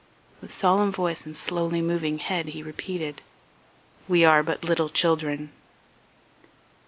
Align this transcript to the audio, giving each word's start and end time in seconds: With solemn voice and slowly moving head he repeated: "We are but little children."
With 0.41 0.51
solemn 0.51 0.91
voice 0.91 1.27
and 1.27 1.37
slowly 1.37 1.79
moving 1.79 2.17
head 2.17 2.47
he 2.47 2.63
repeated: 2.63 3.21
"We 4.07 4.25
are 4.25 4.41
but 4.41 4.63
little 4.63 4.89
children." 4.89 5.51